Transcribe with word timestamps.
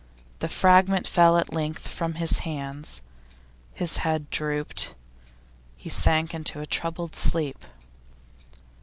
The 0.39 0.49
fragment 0.49 1.05
fell 1.05 1.37
at 1.37 1.53
length 1.53 1.87
from 1.87 2.15
his 2.15 2.39
hands; 2.39 3.03
his 3.71 3.97
head 3.97 4.31
drooped; 4.31 4.95
he 5.77 5.89
sank 5.91 6.33
into 6.33 6.59
a 6.59 6.65
troubled 6.65 7.15
sleep. 7.15 7.63